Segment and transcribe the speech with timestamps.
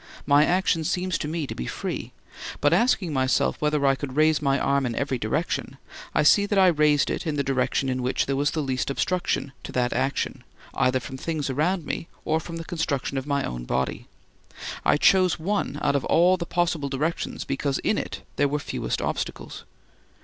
[0.25, 2.11] My action seems to me free;
[2.59, 5.77] but asking myself whether I could raise my arm in every direction,
[6.15, 9.51] I see that I raised it in the direction in which there was least obstruction
[9.61, 10.43] to that action
[10.73, 14.07] either from things around me or from the construction of my own body.
[14.83, 19.03] I chose one out of all the possible directions because in it there were fewest
[19.03, 19.65] obstacles.